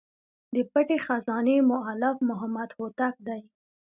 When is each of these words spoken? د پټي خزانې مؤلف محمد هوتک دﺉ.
د 0.53 0.55
پټي 0.71 0.97
خزانې 1.05 1.57
مؤلف 1.71 2.15
محمد 2.29 2.69
هوتک 2.77 3.13
دﺉ. 3.27 3.43